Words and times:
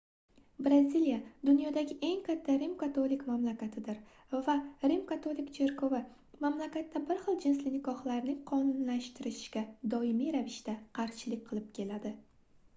braziliya 0.67 1.17
dunyodagi 1.49 1.97
eng 2.07 2.21
katta 2.27 2.55
rim-katolik 2.63 3.25
mamlakatidir 3.31 3.99
va 4.47 4.55
rim-katolik 4.93 5.51
cherkovi 5.57 5.99
mamlakatda 6.47 7.03
bir 7.11 7.21
xil 7.27 7.37
jinsli 7.45 7.75
nikohlarning 7.75 8.41
qonuniylashtirilishiga 8.53 9.65
doimiy 9.97 10.33
ravishda 10.39 10.77
qarshilik 11.01 11.47
qilib 11.53 11.71
keladi 11.81 12.15